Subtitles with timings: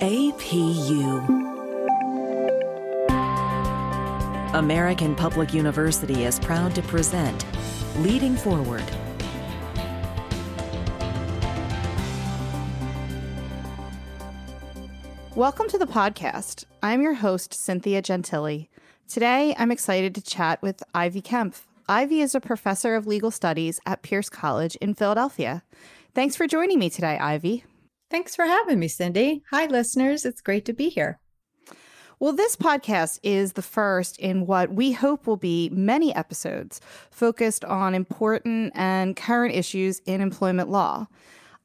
[0.00, 1.26] APU.
[4.54, 7.44] American Public University is proud to present
[7.96, 8.84] Leading Forward.
[15.34, 16.64] Welcome to the podcast.
[16.80, 18.68] I'm your host, Cynthia Gentili.
[19.08, 21.62] Today, I'm excited to chat with Ivy Kempf.
[21.88, 25.64] Ivy is a professor of legal studies at Peirce College in Philadelphia.
[26.14, 27.64] Thanks for joining me today, Ivy.
[28.10, 29.42] Thanks for having me, Cindy.
[29.50, 30.24] Hi, listeners.
[30.24, 31.20] It's great to be here.
[32.18, 36.80] Well, this podcast is the first in what we hope will be many episodes
[37.10, 41.06] focused on important and current issues in employment law.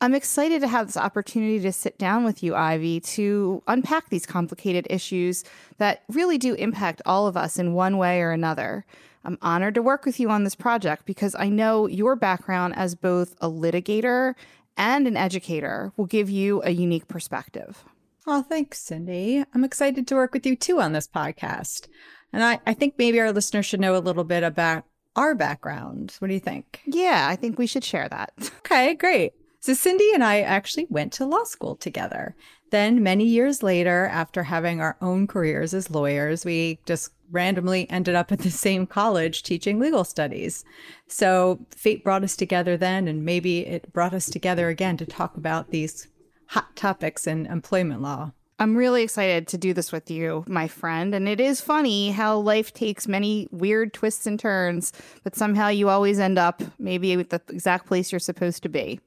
[0.01, 4.25] I'm excited to have this opportunity to sit down with you, Ivy, to unpack these
[4.25, 5.45] complicated issues
[5.77, 8.85] that really do impact all of us in one way or another.
[9.23, 12.95] I'm honored to work with you on this project because I know your background as
[12.95, 14.35] both a litigator
[14.77, 17.84] and an educator will give you a unique perspective.
[18.26, 19.44] Oh, thanks, Cindy.
[19.54, 21.88] I'm excited to work with you too on this podcast.
[22.32, 26.15] And I, I think maybe our listeners should know a little bit about our background.
[26.20, 26.82] What do you think?
[26.85, 28.34] Yeah, I think we should share that.
[28.60, 29.34] Okay, great.
[29.60, 32.35] So, Cindy and I actually went to law school together.
[32.74, 38.15] Then, many years later, after having our own careers as lawyers, we just randomly ended
[38.15, 40.65] up at the same college teaching legal studies.
[41.07, 45.38] So, fate brought us together then, and maybe it brought us together again to talk
[45.38, 46.07] about these
[46.48, 48.32] hot topics in employment law.
[48.57, 51.13] I'm really excited to do this with you, my friend.
[51.13, 54.91] And it is funny how life takes many weird twists and turns,
[55.24, 58.99] but somehow you always end up maybe at the exact place you're supposed to be.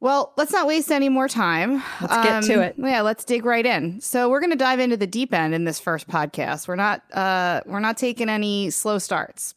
[0.00, 1.82] Well, let's not waste any more time.
[2.00, 2.74] Let's um, get to um, it.
[2.78, 4.00] Yeah, let's dig right in.
[4.00, 6.66] So we're going to dive into the deep end in this first podcast.
[6.66, 9.54] We're not uh, we're not taking any slow starts.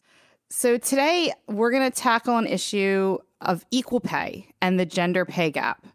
[0.49, 5.49] So today we're going to tackle an issue of equal pay and the gender pay
[5.49, 5.85] gap.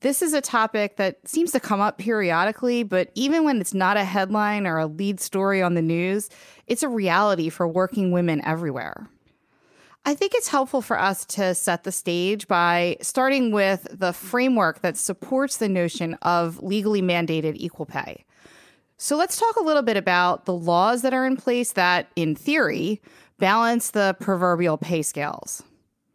[0.00, 3.96] This is a topic that seems to come up periodically, but even when it's not
[3.96, 6.28] a headline or a lead story on the news,
[6.66, 9.08] it's a reality for working women everywhere.
[10.06, 14.82] I think it's helpful for us to set the stage by starting with the framework
[14.82, 18.24] that supports the notion of legally mandated equal pay.
[18.98, 22.34] So let's talk a little bit about the laws that are in place that, in
[22.34, 23.00] theory,
[23.38, 25.62] balance the proverbial pay scales.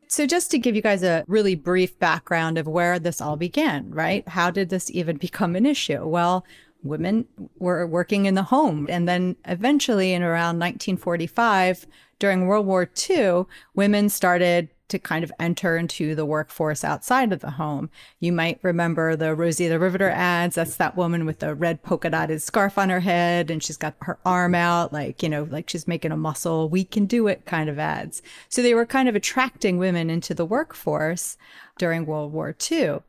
[0.08, 3.92] So, just to give you guys a really brief background of where this all began,
[3.92, 4.28] right?
[4.28, 6.04] How did this even become an issue?
[6.08, 6.46] Well,
[6.84, 7.26] women
[7.58, 8.88] were working in the home.
[8.90, 11.86] And then eventually, in around 1945,
[12.20, 17.40] during World War II, women started to kind of enter into the workforce outside of
[17.40, 17.90] the home.
[18.20, 20.56] You might remember the Rosie the Riveter ads.
[20.56, 23.96] That's that woman with the red polka dotted scarf on her head and she's got
[24.02, 26.70] her arm out, like, you know, like she's making a muscle.
[26.70, 28.22] We can do it kind of ads.
[28.50, 31.38] So they were kind of attracting women into the workforce
[31.78, 33.00] during World War II.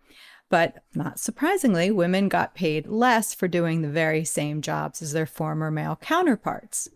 [0.50, 5.25] But not surprisingly, women got paid less for doing the very same jobs as their
[5.25, 6.91] former male counterparts.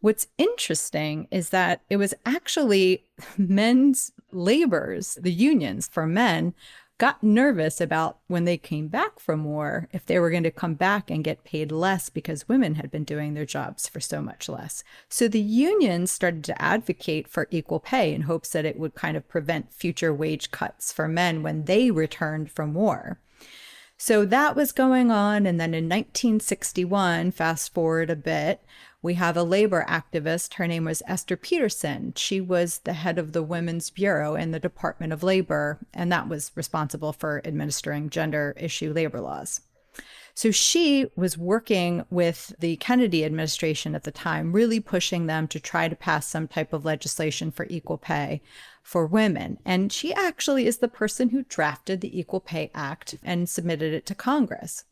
[0.00, 3.04] What's interesting is that it was actually
[3.38, 6.54] men's labors, the unions for men,
[6.98, 10.74] got nervous about when they came back from war if they were going to come
[10.74, 14.48] back and get paid less because women had been doing their jobs for so much
[14.48, 14.82] less.
[15.08, 19.16] So the unions started to advocate for equal pay in hopes that it would kind
[19.16, 23.20] of prevent future wage cuts for men when they returned from war.
[24.00, 25.44] So that was going on.
[25.44, 28.62] And then in 1961, fast forward a bit,
[29.02, 30.54] we have a labor activist.
[30.54, 32.12] Her name was Esther Peterson.
[32.16, 36.28] She was the head of the Women's Bureau in the Department of Labor, and that
[36.28, 39.60] was responsible for administering gender issue labor laws.
[40.34, 45.58] So she was working with the Kennedy administration at the time, really pushing them to
[45.58, 48.40] try to pass some type of legislation for equal pay
[48.80, 49.58] for women.
[49.64, 54.06] And she actually is the person who drafted the Equal Pay Act and submitted it
[54.06, 54.84] to Congress.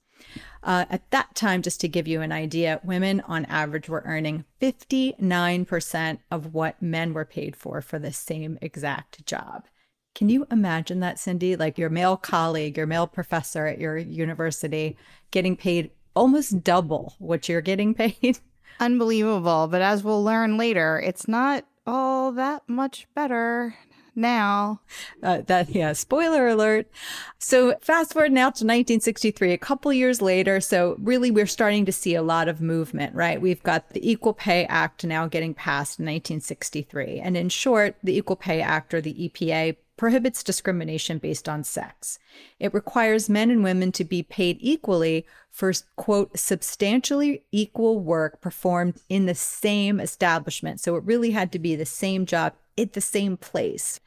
[0.62, 4.44] Uh, at that time, just to give you an idea, women on average were earning
[4.60, 9.66] 59% of what men were paid for for the same exact job.
[10.16, 11.56] Can you imagine that, Cindy?
[11.56, 14.97] Like your male colleague, your male professor at your university
[15.31, 18.39] getting paid almost double what you're getting paid?
[18.80, 19.69] Unbelievable.
[19.69, 23.77] But as we'll learn later, it's not all that much better
[24.16, 24.80] now.
[25.22, 26.91] Uh, that yeah, spoiler alert.
[27.39, 30.60] So fast forward now to 1963, a couple years later.
[30.60, 33.41] So really, we're starting to see a lot of movement, right?
[33.41, 38.16] We've got the Equal Pay Act now getting passed in 1963, and in short, the
[38.16, 42.19] Equal Pay Act or the EPA prohibits discrimination based on sex.
[42.60, 49.01] It requires men and women to be paid equally for, quote, substantially equal work performed
[49.09, 50.80] in the same establishment.
[50.80, 54.00] So it really had to be the same job at the same place.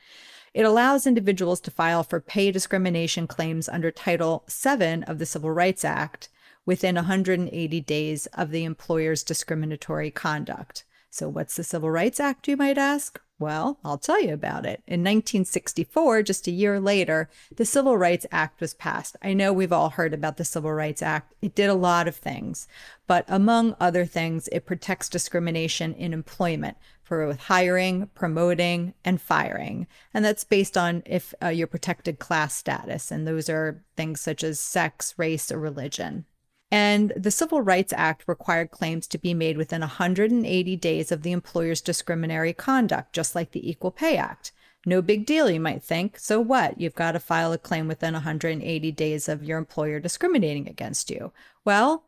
[0.54, 5.52] It allows individuals to file for pay discrimination claims under Title VII of the Civil
[5.52, 6.30] Rights Act,
[6.66, 10.84] within 180 days of the employer's discriminatory conduct.
[11.10, 13.20] So, what's the Civil Rights Act, you might ask?
[13.40, 14.84] Well, I'll tell you about it.
[14.86, 19.16] In 1964, just a year later, the Civil Rights Act was passed.
[19.24, 21.34] I know we've all heard about the Civil Rights Act.
[21.42, 22.68] It did a lot of things,
[23.08, 29.88] but among other things, it protects discrimination in employment for both hiring, promoting, and firing.
[30.14, 33.10] And that's based on if uh, your protected class status.
[33.10, 36.26] And those are things such as sex, race, or religion.
[36.72, 41.32] And the Civil Rights Act required claims to be made within 180 days of the
[41.32, 44.52] employer's discriminatory conduct, just like the Equal Pay Act.
[44.86, 46.20] No big deal, you might think.
[46.20, 46.80] So what?
[46.80, 51.34] You've got to file a claim within 180 days of your employer discriminating against you.
[51.66, 52.06] Well,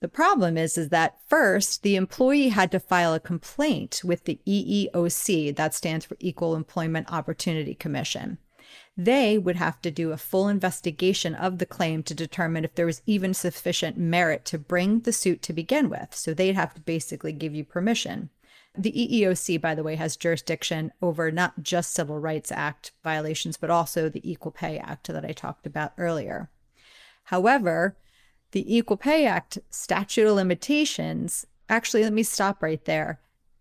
[0.00, 4.40] the problem is is that first the employee had to file a complaint with the
[4.46, 8.38] EEOC, that stands for Equal Employment Opportunity Commission
[9.00, 12.84] they would have to do a full investigation of the claim to determine if there
[12.84, 16.08] was even sufficient merit to bring the suit to begin with.
[16.16, 18.30] So they'd have to basically give you permission.
[18.76, 23.70] The EEOC, by the way, has jurisdiction over not just Civil Rights Act violations, but
[23.70, 26.50] also the Equal Pay Act that I talked about earlier.
[27.24, 27.96] However,
[28.50, 33.20] the Equal Pay Act statute of limitations, actually, let me stop right there.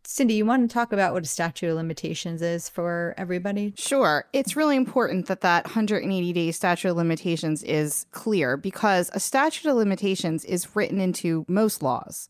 [0.09, 3.73] Cindy, you want to talk about what a statute of limitations is for everybody?
[3.75, 4.23] Sure.
[4.31, 9.69] It's really important that that 180 day statute of limitations is clear because a statute
[9.69, 12.29] of limitations is written into most laws.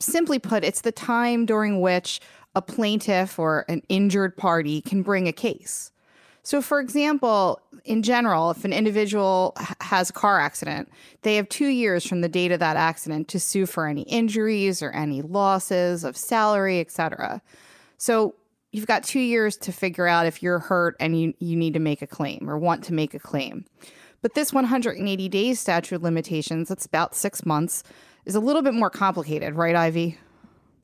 [0.00, 2.18] Simply put, it's the time during which
[2.54, 5.91] a plaintiff or an injured party can bring a case.
[6.44, 10.88] So, for example, in general, if an individual has a car accident,
[11.22, 14.82] they have two years from the date of that accident to sue for any injuries
[14.82, 17.40] or any losses of salary, etc.
[17.96, 18.34] So,
[18.72, 21.80] you've got two years to figure out if you're hurt and you, you need to
[21.80, 23.64] make a claim or want to make a claim.
[24.22, 27.84] But this 180 days statute of limitations, that's about six months,
[28.24, 30.18] is a little bit more complicated, right, Ivy?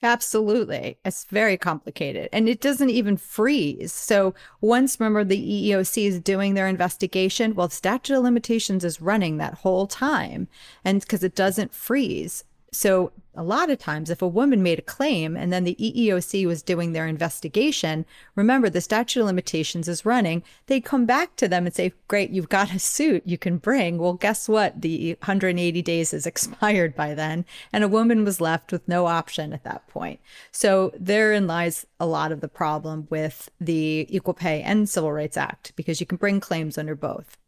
[0.02, 0.96] Absolutely.
[1.04, 3.92] It's very complicated and it doesn't even freeze.
[3.92, 9.38] So once remember the EEOC is doing their investigation, well, statute of limitations is running
[9.38, 10.46] that whole time.
[10.84, 12.44] And because it doesn't freeze.
[12.72, 16.44] So, a lot of times, if a woman made a claim and then the EEOC
[16.44, 18.04] was doing their investigation,
[18.34, 22.30] remember the statute of limitations is running, they'd come back to them and say, Great,
[22.30, 23.98] you've got a suit you can bring.
[23.98, 24.82] Well, guess what?
[24.82, 27.46] The 180 days is expired by then.
[27.72, 30.20] And a woman was left with no option at that point.
[30.50, 35.36] So, therein lies a lot of the problem with the Equal Pay and Civil Rights
[35.36, 37.38] Act because you can bring claims under both.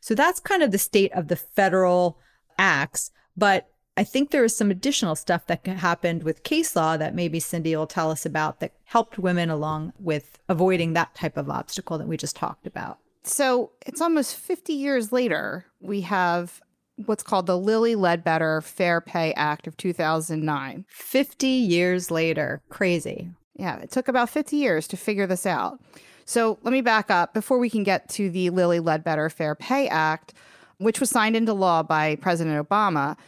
[0.00, 2.18] So, that's kind of the state of the federal
[2.58, 3.10] acts.
[3.36, 3.70] But
[4.00, 7.76] I think there is some additional stuff that happened with case law that maybe Cindy
[7.76, 12.08] will tell us about that helped women along with avoiding that type of obstacle that
[12.08, 12.96] we just talked about.
[13.24, 16.62] So it's almost 50 years later, we have
[17.04, 20.86] what's called the Lilly Ledbetter Fair Pay Act of 2009.
[20.88, 22.62] 50 years later.
[22.70, 23.28] Crazy.
[23.56, 25.78] Yeah, it took about 50 years to figure this out.
[26.24, 29.88] So let me back up before we can get to the Lilly Ledbetter Fair Pay
[29.88, 30.32] Act,
[30.78, 33.18] which was signed into law by President Obama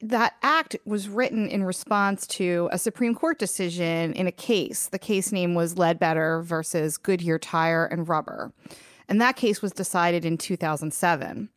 [0.00, 4.86] that act was written in response to a Supreme Court decision in a case.
[4.86, 8.52] The case name was Ledbetter versus Goodyear Tire and Rubber.
[9.08, 11.48] And that case was decided in 2007.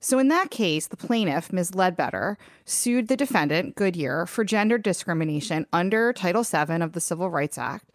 [0.00, 1.76] So, in that case, the plaintiff, Ms.
[1.76, 7.56] Ledbetter, sued the defendant, Goodyear, for gender discrimination under Title VII of the Civil Rights
[7.56, 7.88] Act.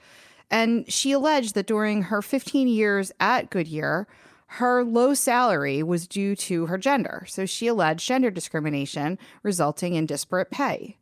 [0.49, 4.07] And she alleged that during her 15 years at Goodyear,
[4.47, 10.05] her low salary was due to her gender, so she alleged gender discrimination resulting in
[10.05, 10.97] disparate pay.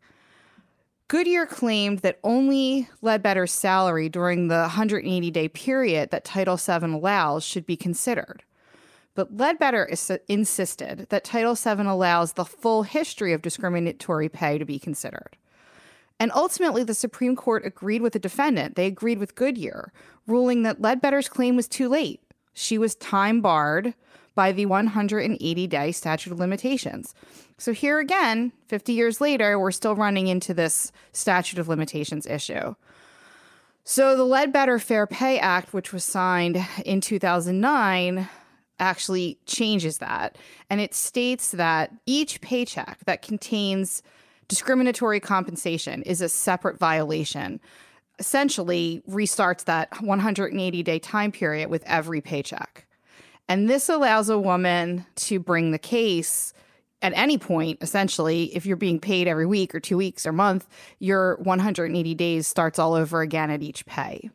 [1.08, 7.44] Goodyear claimed that only Ledbetter's salary during the 180 day period that Title VII allows
[7.44, 8.44] should be considered.
[9.14, 14.66] But Ledbetter is- insisted that Title VII allows the full history of discriminatory pay to
[14.66, 15.38] be considered.
[16.20, 18.75] And ultimately, the Supreme Court agreed with the defendant.
[18.75, 19.92] They agreed with Goodyear,
[20.25, 22.25] ruling that Ledbetter's claim was too late
[22.56, 23.94] she was time barred
[24.34, 27.14] by the 180 day statute of limitations.
[27.58, 32.76] So, here again, 50 years later, we're still running into this statute of limitations issue.
[33.84, 38.28] So, the Ledbetter Fair Pay Act, which was signed in 2009,
[38.80, 40.38] actually changes that.
[40.70, 44.02] And it states that each paycheck that contains
[44.48, 47.60] discriminatory compensation is a separate violation
[48.20, 52.88] essentially restarts that 180 day time period with every paycheck.
[53.48, 56.54] And this allows a woman to bring the case
[57.02, 60.68] at any point, essentially, if you're being paid every week or two weeks or month,
[60.98, 64.30] your 180 days starts all over again at each pay.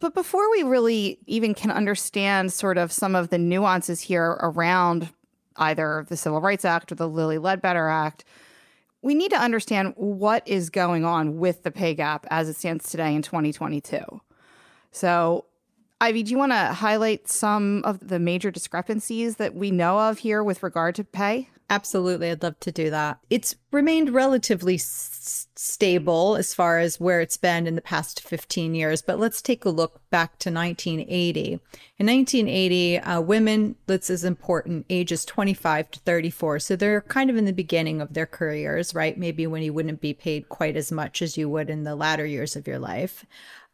[0.00, 5.08] But before we really even can understand sort of some of the nuances here around
[5.56, 8.24] either the Civil Rights Act or the Lilly Ledbetter Act.
[9.02, 12.90] We need to understand what is going on with the pay gap as it stands
[12.90, 14.00] today in 2022.
[14.90, 15.44] So,
[16.00, 20.18] Ivy, do you want to highlight some of the major discrepancies that we know of
[20.18, 21.48] here with regard to pay?
[21.70, 22.30] Absolutely.
[22.30, 23.18] I'd love to do that.
[23.28, 28.74] It's remained relatively s- stable as far as where it's been in the past 15
[28.74, 31.60] years, but let's take a look back to 1980.
[31.98, 36.58] In 1980, uh, women, this is important, ages 25 to 34.
[36.60, 39.18] So they're kind of in the beginning of their careers, right?
[39.18, 42.24] Maybe when you wouldn't be paid quite as much as you would in the latter
[42.24, 43.26] years of your life.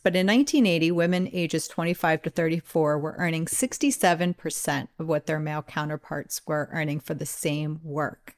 [0.04, 5.62] But in 1980, women ages 25 to 34 were earning 67% of what their male
[5.62, 8.36] counterparts were earning for the same work.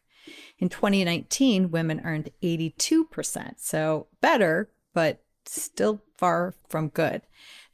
[0.59, 7.23] In 2019, women earned 82%, so better, but still far from good.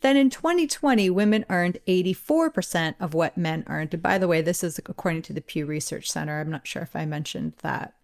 [0.00, 3.92] Then in 2020, women earned 84% of what men earned.
[3.92, 6.40] And by the way, this is according to the Pew Research Center.
[6.40, 7.94] I'm not sure if I mentioned that.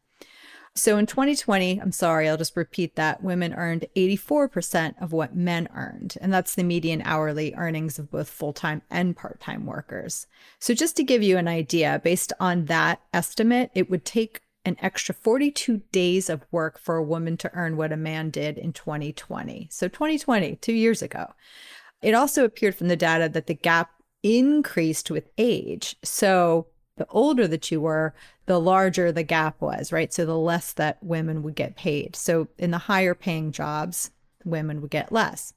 [0.79, 5.69] So in 2020, I'm sorry, I'll just repeat that women earned 84% of what men
[5.75, 6.17] earned.
[6.21, 10.29] And that's the median hourly earnings of both full time and part time workers.
[10.61, 14.77] So just to give you an idea, based on that estimate, it would take an
[14.81, 18.73] extra 42 days of work for a woman to earn what a man did in
[18.73, 19.67] 2020.
[19.73, 21.33] So 2020, two years ago.
[22.03, 23.91] It also appeared from the data that the gap
[24.23, 25.97] increased with age.
[26.05, 26.69] So
[26.99, 28.15] the older that you were,
[28.49, 30.13] the larger the gap was, right?
[30.13, 32.17] So the less that women would get paid.
[32.17, 34.11] So in the higher paying jobs,
[34.45, 35.53] women would get less.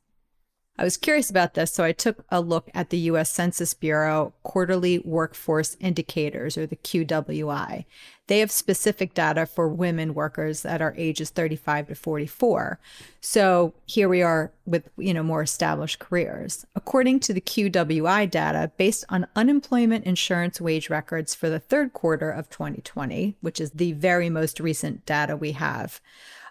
[0.81, 4.33] I was curious about this, so I took a look at the US Census Bureau
[4.41, 7.85] quarterly workforce indicators, or the QWI.
[8.25, 12.79] They have specific data for women workers that are ages 35 to 44.
[13.19, 16.65] So here we are with, you know, more established careers.
[16.75, 22.31] According to the QWI data, based on unemployment insurance wage records for the third quarter
[22.31, 26.01] of 2020, which is the very most recent data we have,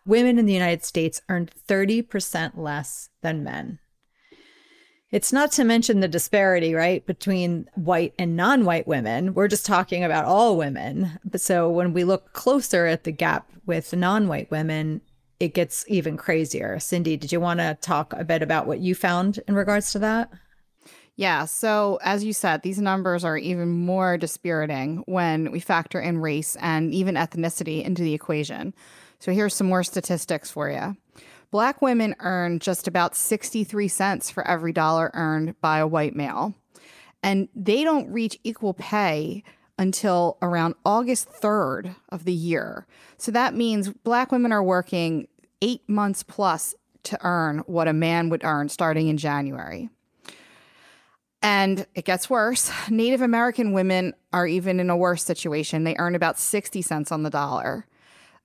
[0.07, 3.81] women in the United States earned 30% less than men.
[5.13, 9.35] It's not to mention the disparity, right, between white and non white women.
[9.35, 11.19] We're just talking about all women.
[11.25, 15.01] But so when we look closer at the gap with non white women,
[15.41, 16.79] it gets even crazier.
[16.79, 19.99] Cindy, did you want to talk a bit about what you found in regards to
[19.99, 20.31] that?
[21.17, 21.45] Yeah.
[21.45, 26.57] So, as you said, these numbers are even more dispiriting when we factor in race
[26.61, 28.75] and even ethnicity into the equation.
[29.19, 30.97] So, here's some more statistics for you.
[31.51, 36.55] Black women earn just about 63 cents for every dollar earned by a white male.
[37.23, 39.43] And they don't reach equal pay
[39.79, 42.87] until around August 3rd of the year.
[43.17, 45.27] So that means black women are working
[45.63, 49.89] eight months plus to earn what a man would earn starting in January.
[51.43, 52.71] And it gets worse.
[52.91, 55.85] Native American women are even in a worse situation.
[55.85, 57.87] They earn about 60 cents on the dollar.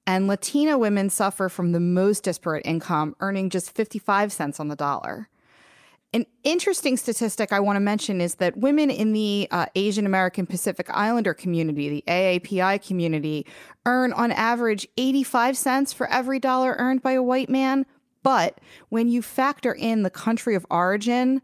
[0.07, 4.75] And Latina women suffer from the most disparate income, earning just 55 cents on the
[4.75, 5.29] dollar.
[6.13, 10.45] An interesting statistic I want to mention is that women in the uh, Asian American
[10.45, 13.45] Pacific Islander community, the AAPI community,
[13.85, 17.85] earn on average 85 cents for every dollar earned by a white man.
[18.23, 21.41] But when you factor in the country of origin,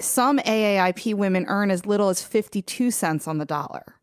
[0.00, 3.96] some AAIP women earn as little as 52 cents on the dollar.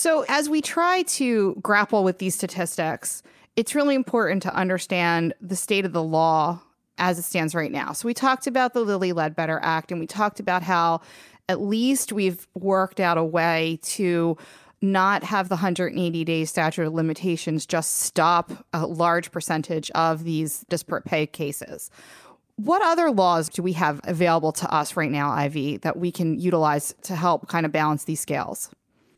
[0.00, 3.20] So, as we try to grapple with these statistics,
[3.56, 6.60] it's really important to understand the state of the law
[6.98, 7.90] as it stands right now.
[7.90, 11.00] So, we talked about the Lilly Ledbetter Act and we talked about how
[11.48, 14.36] at least we've worked out a way to
[14.80, 20.64] not have the 180 day statute of limitations just stop a large percentage of these
[20.68, 21.90] disparate pay cases.
[22.54, 26.38] What other laws do we have available to us right now, Ivy, that we can
[26.38, 28.70] utilize to help kind of balance these scales?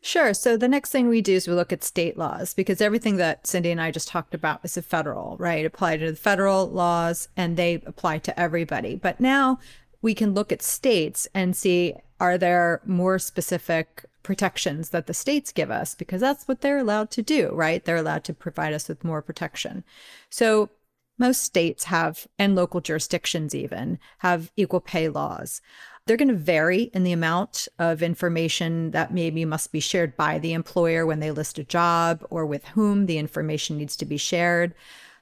[0.03, 0.33] Sure.
[0.33, 3.45] So the next thing we do is we look at state laws because everything that
[3.45, 5.63] Cindy and I just talked about is a federal, right?
[5.63, 8.95] Apply to the federal laws and they apply to everybody.
[8.95, 9.59] But now
[10.01, 15.51] we can look at states and see are there more specific protections that the states
[15.51, 17.85] give us because that's what they're allowed to do, right?
[17.85, 19.83] They're allowed to provide us with more protection.
[20.31, 20.69] So
[21.17, 25.61] most states have, and local jurisdictions even, have equal pay laws.
[26.11, 30.39] They're going to vary in the amount of information that maybe must be shared by
[30.39, 34.17] the employer when they list a job or with whom the information needs to be
[34.17, 34.75] shared.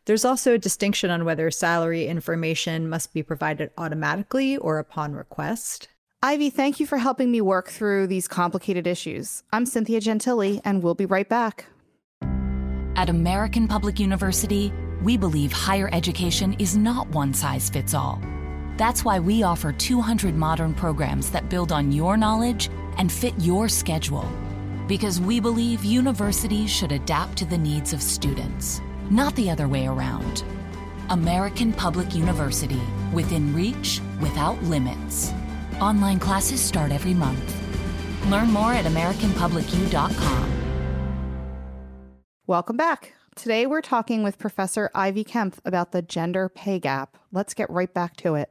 [0.05, 5.89] There's also a distinction on whether salary information must be provided automatically or upon request.
[6.23, 9.43] Ivy, thank you for helping me work through these complicated issues.
[9.53, 11.67] I'm Cynthia Gentili, and we'll be right back.
[12.95, 18.19] At American Public University, we believe higher education is not one size fits all.
[18.79, 23.67] That's why we offer 200 modern programs that build on your knowledge and fit your
[23.67, 24.25] schedule.
[24.87, 29.85] Because we believe universities should adapt to the needs of students, not the other way
[29.87, 30.45] around.
[31.09, 32.79] American Public University,
[33.11, 35.33] within reach, without limits.
[35.81, 37.57] Online classes start every month.
[38.29, 40.45] Learn more at AmericanPublicU.com.
[42.47, 43.13] Welcome back.
[43.35, 47.17] Today we're talking with Professor Ivy Kempf about the gender pay gap.
[47.33, 48.49] Let's get right back to it.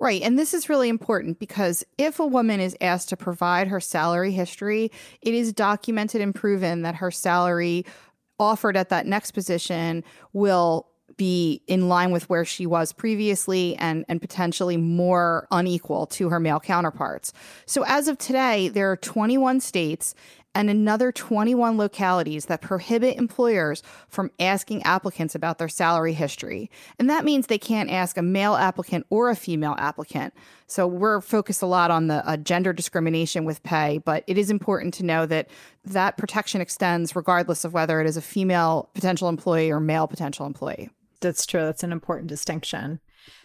[0.00, 0.22] Right.
[0.22, 4.32] And this is really important because if a woman is asked to provide her salary
[4.32, 4.90] history,
[5.20, 7.84] it is documented and proven that her salary
[8.38, 10.02] offered at that next position
[10.32, 10.86] will
[11.18, 16.40] be in line with where she was previously and, and potentially more unequal to her
[16.40, 17.34] male counterparts.
[17.66, 20.14] So, as of today, there are 21 states
[20.54, 26.70] and another 21 localities that prohibit employers from asking applicants about their salary history.
[26.98, 30.34] And that means they can't ask a male applicant or a female applicant.
[30.66, 34.50] So we're focused a lot on the uh, gender discrimination with pay, but it is
[34.50, 35.48] important to know that
[35.84, 40.46] that protection extends regardless of whether it is a female potential employee or male potential
[40.46, 40.90] employee.
[41.20, 41.60] That's true.
[41.60, 43.00] That's an important distinction.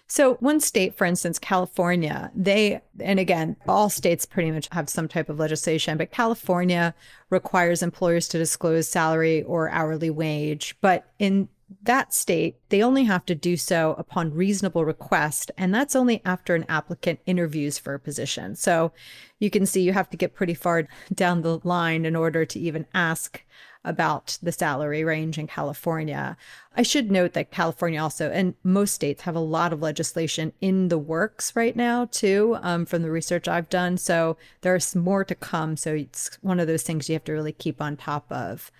[0.07, 5.07] So, one state, for instance, California, they, and again, all states pretty much have some
[5.07, 6.93] type of legislation, but California
[7.31, 10.77] requires employers to disclose salary or hourly wage.
[10.79, 11.50] But in
[11.83, 15.51] that state, they only have to do so upon reasonable request.
[15.57, 18.55] And that's only after an applicant interviews for a position.
[18.55, 18.91] So
[19.39, 22.59] you can see you have to get pretty far down the line in order to
[22.59, 23.43] even ask
[23.86, 26.36] about the salary range in California.
[26.75, 30.89] I should note that California also, and most states, have a lot of legislation in
[30.89, 33.98] the works right now, too, um, from the research I've done.
[33.98, 35.77] So there's more to come.
[35.77, 38.72] So it's one of those things you have to really keep on top of.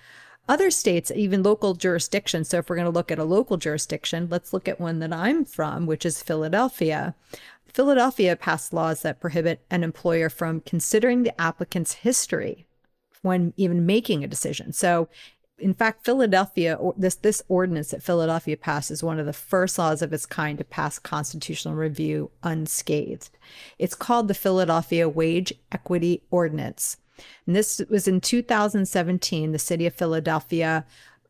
[0.48, 2.50] Other states, even local jurisdictions.
[2.50, 5.14] So if we're going to look at a local jurisdiction, let's look at one that
[5.14, 7.16] I'm from, which is Philadelphia.
[7.74, 12.68] Philadelphia passed laws that prohibit an employer from considering the applicant's history
[13.26, 14.72] when even making a decision.
[14.72, 15.10] So
[15.58, 20.02] in fact, Philadelphia, this this ordinance that Philadelphia passed is one of the first laws
[20.02, 23.30] of its kind to pass constitutional review unscathed.
[23.80, 26.98] It's called the Philadelphia Wage Equity Ordinance.
[27.48, 29.54] And this was in 2017.
[29.54, 30.86] The city of Philadelphia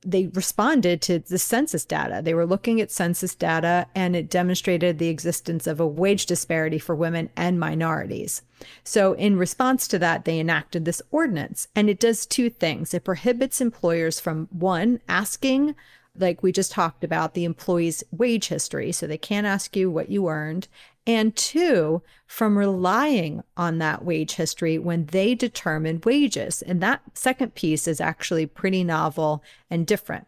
[0.05, 2.21] they responded to the census data.
[2.23, 6.77] They were looking at census data and it demonstrated the existence of a wage disparity
[6.77, 8.43] for women and minorities.
[8.83, 12.93] So, in response to that, they enacted this ordinance and it does two things.
[12.93, 15.75] It prohibits employers from one, asking
[16.17, 18.91] like we just talked about, the employee's wage history.
[18.91, 20.67] So they can't ask you what you earned
[21.07, 26.61] and two, from relying on that wage history when they determine wages.
[26.61, 30.27] And that second piece is actually pretty novel and different.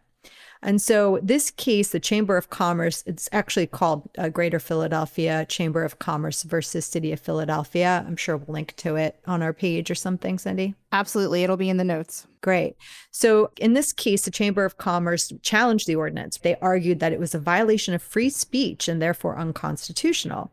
[0.62, 5.84] And so, this case, the Chamber of Commerce, it's actually called uh, Greater Philadelphia Chamber
[5.84, 8.04] of Commerce versus City of Philadelphia.
[8.06, 10.74] I'm sure we'll link to it on our page or something, Cindy.
[10.90, 11.44] Absolutely.
[11.44, 12.26] It'll be in the notes.
[12.40, 12.76] Great.
[13.12, 16.38] So, in this case, the Chamber of Commerce challenged the ordinance.
[16.38, 20.50] They argued that it was a violation of free speech and therefore unconstitutional.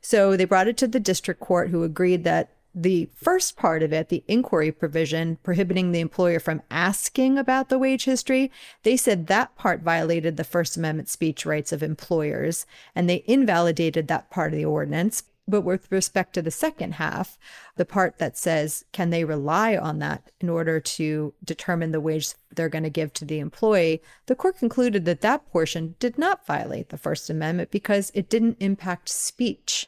[0.00, 3.92] So, they brought it to the district court, who agreed that the first part of
[3.92, 8.50] it, the inquiry provision prohibiting the employer from asking about the wage history,
[8.82, 14.08] they said that part violated the First Amendment speech rights of employers, and they invalidated
[14.08, 15.22] that part of the ordinance.
[15.46, 17.38] But with respect to the second half,
[17.76, 22.30] the part that says, can they rely on that in order to determine the wage
[22.50, 26.46] they're going to give to the employee, the court concluded that that portion did not
[26.46, 29.86] violate the First Amendment because it didn't impact speech.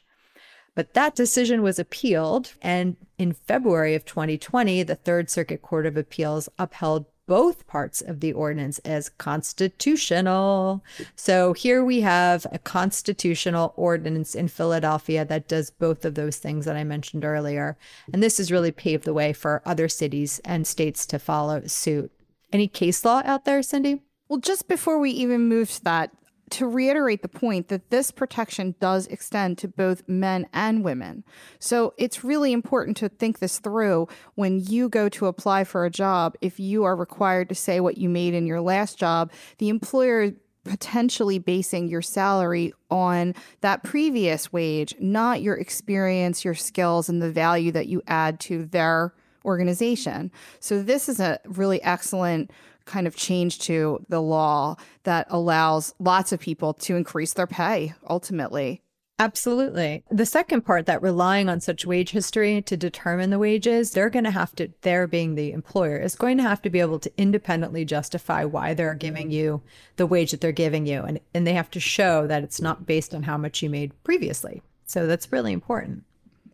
[0.76, 2.52] But that decision was appealed.
[2.62, 8.20] And in February of 2020, the Third Circuit Court of Appeals upheld both parts of
[8.20, 10.84] the ordinance as constitutional.
[11.16, 16.66] So here we have a constitutional ordinance in Philadelphia that does both of those things
[16.66, 17.76] that I mentioned earlier.
[18.12, 22.12] And this has really paved the way for other cities and states to follow suit.
[22.52, 24.02] Any case law out there, Cindy?
[24.28, 26.10] Well, just before we even move to that,
[26.50, 31.24] to reiterate the point that this protection does extend to both men and women.
[31.58, 35.90] So it's really important to think this through when you go to apply for a
[35.90, 36.36] job.
[36.40, 40.32] If you are required to say what you made in your last job, the employer
[40.64, 47.30] potentially basing your salary on that previous wage, not your experience, your skills, and the
[47.30, 50.30] value that you add to their organization.
[50.58, 52.50] So this is a really excellent
[52.86, 57.94] kind of change to the law that allows lots of people to increase their pay
[58.08, 58.82] ultimately.
[59.18, 60.04] Absolutely.
[60.10, 64.26] The second part that relying on such wage history to determine the wages, they're going
[64.26, 67.12] to have to, they're being the employer, is going to have to be able to
[67.16, 69.62] independently justify why they're giving you
[69.96, 71.00] the wage that they're giving you.
[71.00, 73.92] And, and they have to show that it's not based on how much you made
[74.04, 74.60] previously.
[74.84, 76.04] So that's really important.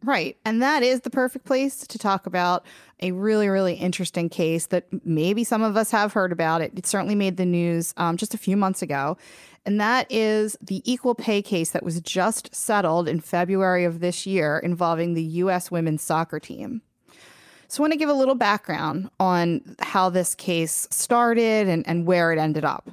[0.05, 0.37] Right.
[0.45, 2.65] And that is the perfect place to talk about
[3.01, 6.61] a really, really interesting case that maybe some of us have heard about.
[6.61, 9.17] It, it certainly made the news um, just a few months ago.
[9.65, 14.27] And that is the equal pay case that was just settled in February of this
[14.27, 15.71] year involving the U.S.
[15.71, 16.83] women's soccer team.
[17.69, 22.07] So, I want to give a little background on how this case started and, and
[22.07, 22.91] where it ended up.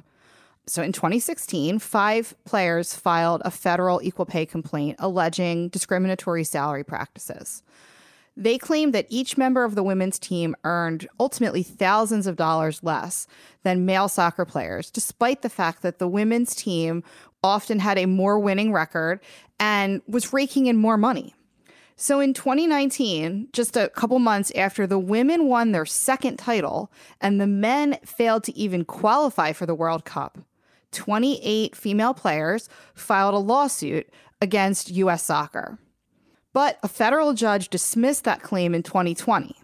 [0.70, 7.64] So in 2016, five players filed a federal equal pay complaint alleging discriminatory salary practices.
[8.36, 13.26] They claimed that each member of the women's team earned ultimately thousands of dollars less
[13.64, 17.02] than male soccer players, despite the fact that the women's team
[17.42, 19.18] often had a more winning record
[19.58, 21.34] and was raking in more money.
[21.96, 27.40] So in 2019, just a couple months after the women won their second title and
[27.40, 30.38] the men failed to even qualify for the World Cup,
[30.92, 34.08] 28 female players filed a lawsuit
[34.40, 35.22] against U.S.
[35.22, 35.78] soccer.
[36.52, 39.56] But a federal judge dismissed that claim in 2020.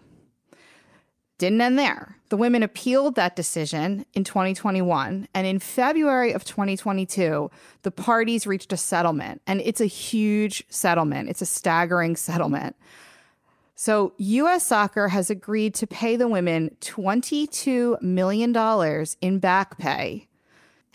[1.38, 2.16] Didn't end there.
[2.28, 5.28] The women appealed that decision in 2021.
[5.34, 7.50] And in February of 2022,
[7.82, 9.42] the parties reached a settlement.
[9.46, 12.76] And it's a huge settlement, it's a staggering settlement.
[13.78, 20.28] So, US soccer has agreed to pay the women $22 million in back pay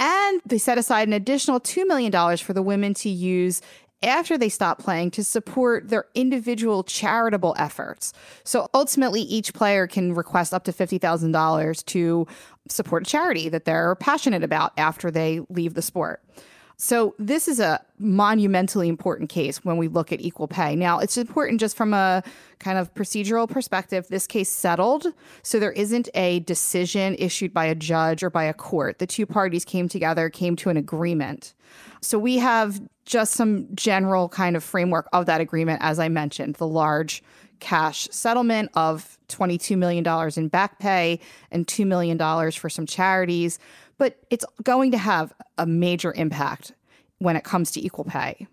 [0.01, 3.61] and they set aside an additional $2 million for the women to use
[4.03, 8.13] after they stop playing to support their individual charitable efforts.
[8.43, 12.27] So ultimately, each player can request up to $50,000 to
[12.67, 16.23] support a charity that they're passionate about after they leave the sport.
[16.83, 20.75] So this is a monumentally important case when we look at equal pay.
[20.75, 22.23] Now, it's important just from a
[22.57, 24.07] kind of procedural perspective.
[24.07, 25.05] This case settled,
[25.43, 28.97] so there isn't a decision issued by a judge or by a court.
[28.97, 31.53] The two parties came together, came to an agreement.
[32.01, 36.55] So we have just some general kind of framework of that agreement as I mentioned,
[36.55, 37.21] the large
[37.59, 40.03] cash settlement of $22 million
[40.35, 41.19] in back pay
[41.51, 42.17] and $2 million
[42.51, 43.59] for some charities
[44.01, 46.71] but it's going to have a major impact
[47.19, 48.47] when it comes to equal pay.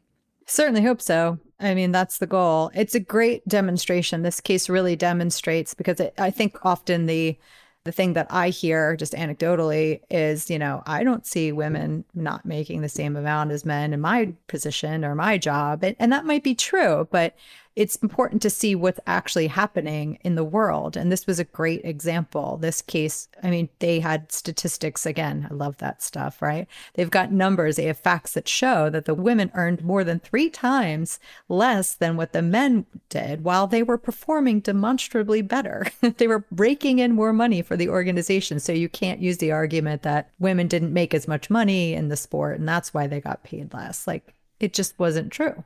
[0.44, 1.38] Certainly hope so.
[1.58, 2.70] I mean, that's the goal.
[2.74, 4.20] It's a great demonstration.
[4.20, 7.38] This case really demonstrates because it, I think often the
[7.84, 12.44] the thing that I hear just anecdotally is, you know, I don't see women not
[12.44, 15.82] making the same amount as men in my position or my job.
[15.82, 17.34] And, and that might be true, but
[17.78, 20.96] it's important to see what's actually happening in the world.
[20.96, 22.56] And this was a great example.
[22.56, 25.46] This case, I mean, they had statistics again.
[25.48, 26.66] I love that stuff, right?
[26.94, 30.50] They've got numbers, they have facts that show that the women earned more than three
[30.50, 35.86] times less than what the men did while they were performing demonstrably better.
[36.00, 38.58] they were raking in more money for the organization.
[38.58, 42.16] So you can't use the argument that women didn't make as much money in the
[42.16, 44.04] sport and that's why they got paid less.
[44.04, 45.62] Like, it just wasn't true.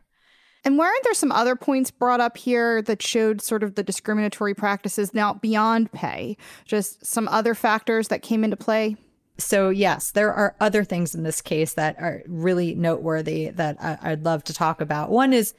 [0.64, 4.54] And weren't there some other points brought up here that showed sort of the discriminatory
[4.54, 6.36] practices now beyond pay?
[6.64, 8.96] Just some other factors that came into play?
[9.38, 14.10] So, yes, there are other things in this case that are really noteworthy that I-
[14.10, 15.10] would love to talk about.
[15.10, 15.54] One is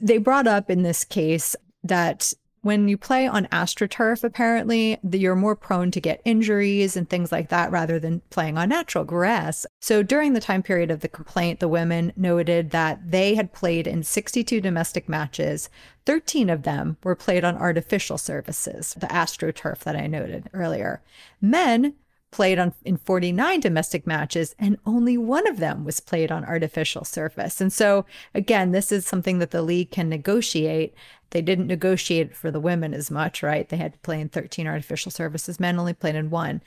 [0.00, 5.56] they brought up in this case that when you play on astroturf, apparently you're more
[5.56, 9.66] prone to get injuries and things like that rather than playing on natural grass.
[9.80, 13.86] So during the time period of the complaint, the women noted that they had played
[13.86, 15.68] in 62 domestic matches.
[16.06, 21.02] 13 of them were played on artificial surfaces, the astroturf that I noted earlier.
[21.40, 21.94] Men
[22.32, 27.04] played on in 49 domestic matches and only one of them was played on artificial
[27.04, 27.60] surface.
[27.60, 30.94] And so again, this is something that the league can negotiate.
[31.30, 33.68] They didn't negotiate for the women as much, right?
[33.68, 35.60] They had to play in 13 artificial surfaces.
[35.60, 36.62] Men only played in one.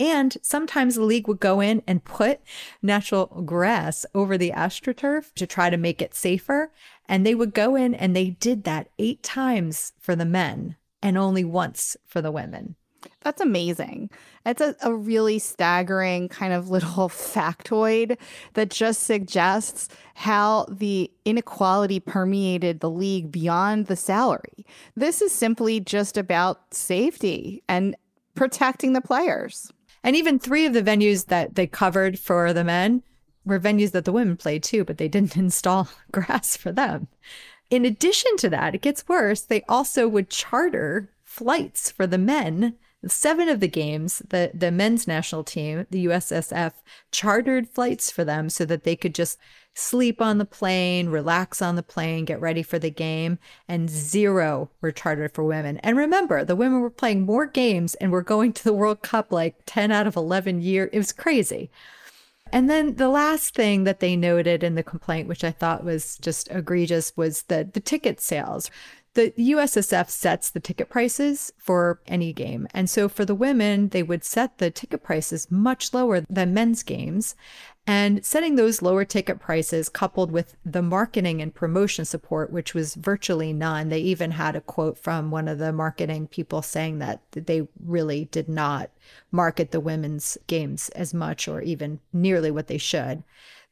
[0.00, 2.40] And sometimes the league would go in and put
[2.80, 6.70] natural grass over the astroturf to try to make it safer.
[7.06, 11.18] And they would go in and they did that eight times for the men and
[11.18, 12.76] only once for the women.
[13.22, 14.10] That's amazing.
[14.46, 18.16] It's a, a really staggering kind of little factoid
[18.54, 24.66] that just suggests how the inequality permeated the league beyond the salary.
[24.96, 27.96] This is simply just about safety and
[28.34, 29.72] protecting the players.
[30.02, 33.02] And even three of the venues that they covered for the men
[33.44, 37.08] were venues that the women played too, but they didn't install grass for them.
[37.70, 39.42] In addition to that, it gets worse.
[39.42, 45.06] They also would charter flights for the men seven of the games, the, the men's
[45.06, 46.72] national team, the USSF,
[47.12, 49.38] chartered flights for them so that they could just
[49.74, 54.70] sleep on the plane, relax on the plane, get ready for the game, and zero
[54.80, 55.78] were chartered for women.
[55.78, 59.30] And remember, the women were playing more games and were going to the World Cup
[59.30, 60.90] like 10 out of 11 years.
[60.92, 61.70] It was crazy.
[62.52, 66.16] And then the last thing that they noted in the complaint, which I thought was
[66.18, 68.70] just egregious, was the, the ticket sales.
[69.14, 72.68] The USSF sets the ticket prices for any game.
[72.72, 76.82] And so for the women, they would set the ticket prices much lower than men's
[76.82, 77.34] games.
[77.86, 82.94] And setting those lower ticket prices coupled with the marketing and promotion support, which was
[82.94, 83.88] virtually none.
[83.88, 88.26] They even had a quote from one of the marketing people saying that they really
[88.26, 88.90] did not
[89.32, 93.22] market the women's games as much or even nearly what they should.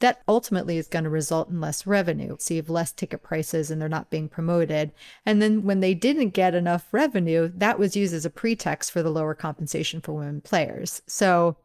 [0.00, 2.36] That ultimately is going to result in less revenue.
[2.38, 4.92] So you have less ticket prices and they're not being promoted.
[5.24, 9.02] And then when they didn't get enough revenue, that was used as a pretext for
[9.02, 11.00] the lower compensation for women players.
[11.06, 11.56] So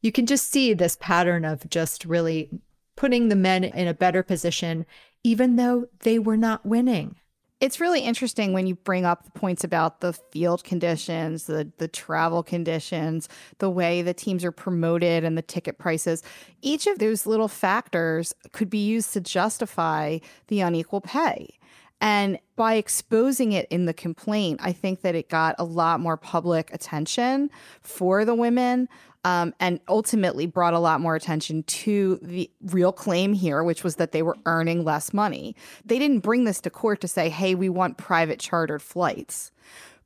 [0.00, 2.50] you can just see this pattern of just really
[2.96, 4.86] putting the men in a better position,
[5.24, 7.16] even though they were not winning.
[7.62, 11.86] It's really interesting when you bring up the points about the field conditions, the the
[11.86, 16.24] travel conditions, the way the teams are promoted and the ticket prices.
[16.60, 21.56] Each of those little factors could be used to justify the unequal pay.
[22.00, 26.16] And by exposing it in the complaint, I think that it got a lot more
[26.16, 27.48] public attention
[27.80, 28.88] for the women
[29.24, 33.96] um, and ultimately brought a lot more attention to the real claim here, which was
[33.96, 35.54] that they were earning less money.
[35.84, 39.52] They didn't bring this to court to say, hey, we want private chartered flights.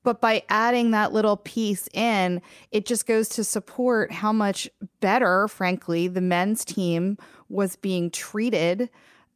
[0.03, 5.49] But by adding that little piece in, it just goes to support how much better,
[5.49, 8.89] frankly, the men's team was being treated.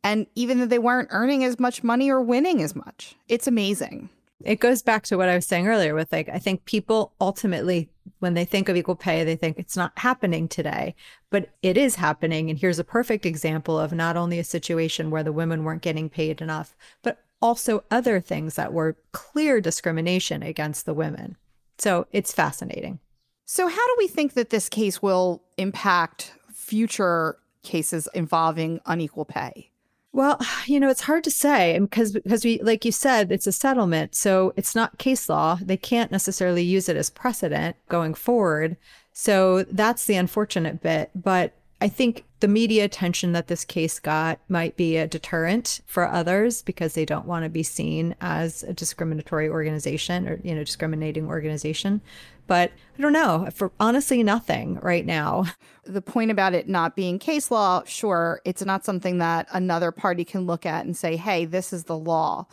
[0.05, 4.11] And even though they weren't earning as much money or winning as much, it's amazing.
[4.45, 7.91] It goes back to what I was saying earlier with like, I think people ultimately,
[8.21, 10.95] when they think of equal pay, they think it's not happening today,
[11.31, 12.49] but it is happening.
[12.49, 16.09] And here's a perfect example of not only a situation where the women weren't getting
[16.09, 21.37] paid enough, but also other things that were clear discrimination against the women.
[21.79, 23.01] So it's fascinating.
[23.47, 29.70] So, how do we think that this case will impact future cases involving unequal pay?
[30.13, 33.47] Well, you know, it's hard to say um, because because we like you said, it's
[33.47, 34.15] a settlement.
[34.15, 35.59] So it's not case law.
[35.63, 38.77] They can't necessarily use it as precedent going forward.
[39.13, 41.11] So that's the unfortunate bit.
[41.15, 46.07] But I think the media attention that this case got might be a deterrent for
[46.07, 50.65] others because they don't want to be seen as a discriminatory organization or, you know,
[50.65, 52.03] discriminating organization.
[52.51, 55.45] But I don't know, for honestly nothing right now.
[55.85, 60.25] The point about it not being case law, sure, it's not something that another party
[60.25, 62.47] can look at and say, hey, this is the law.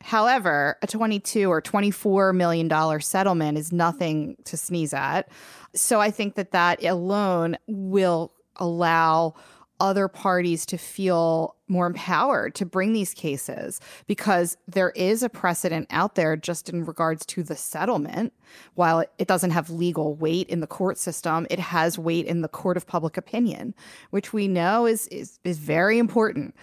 [0.00, 5.28] However, a 22 or 24 million dollar settlement is nothing to sneeze at.
[5.74, 9.34] So I think that that alone will allow
[9.78, 15.88] other parties to feel more empowered to bring these cases because there is a precedent
[15.90, 18.32] out there just in regards to the settlement.
[18.74, 22.48] While it doesn't have legal weight in the court system, it has weight in the
[22.48, 23.74] court of public opinion,
[24.10, 26.54] which we know is is, is very important.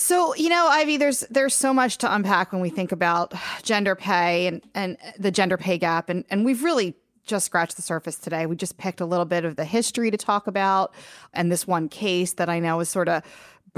[0.00, 3.96] So, you know, Ivy, there's there's so much to unpack when we think about gender
[3.96, 6.08] pay and, and the gender pay gap.
[6.08, 6.94] And, and we've really
[7.28, 8.46] just scratched the surface today.
[8.46, 10.94] We just picked a little bit of the history to talk about
[11.32, 13.22] and this one case that I know is sort of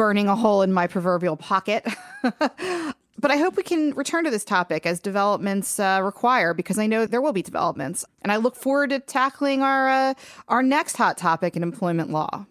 [0.00, 1.86] burning a hole in my proverbial pocket.
[2.22, 6.86] but I hope we can return to this topic as developments uh, require, because I
[6.86, 10.14] know there will be developments, and I look forward to tackling our uh,
[10.48, 12.46] our next hot topic in employment law.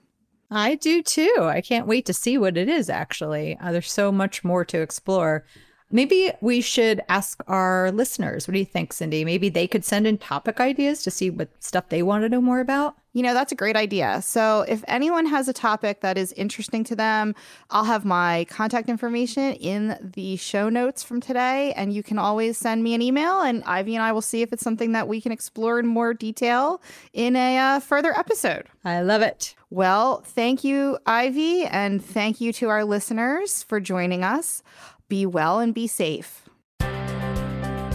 [0.51, 1.37] I do too.
[1.39, 2.87] I can't wait to see what it is.
[2.87, 5.43] Actually, uh, there's so much more to explore.
[5.91, 8.47] Maybe we should ask our listeners.
[8.47, 9.25] What do you think, Cindy?
[9.25, 12.41] Maybe they could send in topic ideas to see what stuff they want to know
[12.41, 12.95] more about.
[13.13, 14.21] You know, that's a great idea.
[14.21, 17.33] So, if anyone has a topic that is interesting to them,
[17.71, 21.73] I'll have my contact information in the show notes from today.
[21.73, 24.53] And you can always send me an email, and Ivy and I will see if
[24.53, 28.67] it's something that we can explore in more detail in a uh, further episode.
[28.85, 29.55] I love it.
[29.71, 34.61] Well, thank you, Ivy, and thank you to our listeners for joining us.
[35.09, 36.43] Be well and be safe.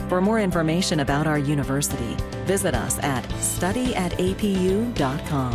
[0.08, 5.54] For more information about our university, visit us at studyatapu.com.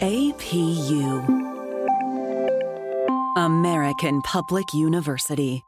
[0.00, 1.44] APU
[3.36, 5.62] American Public University.